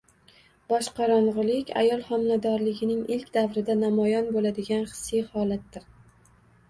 Boshqorong‘ilik 0.71 1.69
ayol 1.81 2.01
homiladorligining 2.07 3.03
ilk 3.17 3.29
davrida 3.37 3.77
namoyon 3.85 4.33
bo‘ladigan 4.39 4.85
hissiy 4.93 5.23
holatdir. 5.37 5.87